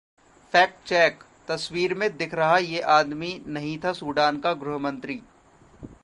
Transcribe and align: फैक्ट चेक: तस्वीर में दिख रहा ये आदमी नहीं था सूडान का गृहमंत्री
फैक्ट 0.53 0.87
चेक: 0.87 1.19
तस्वीर 1.47 1.93
में 1.93 2.17
दिख 2.17 2.33
रहा 2.33 2.57
ये 2.57 2.79
आदमी 2.89 3.41
नहीं 3.47 3.77
था 3.77 3.93
सूडान 3.93 4.39
का 4.39 4.53
गृहमंत्री 4.53 5.21